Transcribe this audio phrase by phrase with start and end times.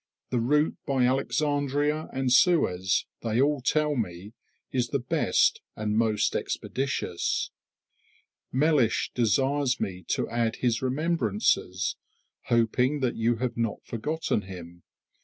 [0.31, 4.33] The route by Alexandria and Suez, they all tell me,
[4.71, 7.51] is the best and most expeditious.
[8.51, 11.97] Mellish desires me to add his remembrances,
[12.45, 14.81] hoping you have not forgotten him.